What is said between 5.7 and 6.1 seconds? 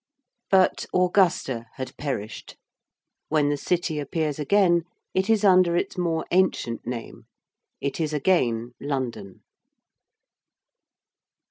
its